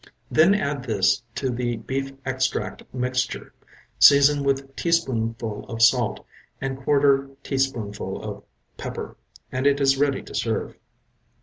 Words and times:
Then 0.31 0.55
add 0.55 0.85
this 0.85 1.21
to 1.35 1.51
the 1.51 1.77
beef 1.77 2.11
extract 2.25 2.81
mixture, 2.91 3.53
season 3.99 4.43
with 4.43 4.75
teaspoonful 4.75 5.63
of 5.69 5.83
salt 5.83 6.25
and 6.59 6.75
quarter 6.81 7.29
teaspoonful 7.43 8.19
of 8.23 8.43
pepper, 8.77 9.15
and 9.51 9.67
it 9.67 9.79
is 9.79 9.99
ready 9.99 10.23
to 10.23 10.33
serve. 10.33 10.75